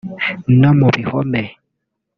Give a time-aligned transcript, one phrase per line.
[0.59, 1.43] no mu bihome